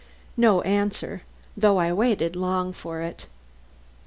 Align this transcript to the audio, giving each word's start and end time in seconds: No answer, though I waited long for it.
No 0.35 0.61
answer, 0.61 1.21
though 1.55 1.77
I 1.77 1.93
waited 1.93 2.35
long 2.35 2.73
for 2.73 3.03
it. 3.03 3.27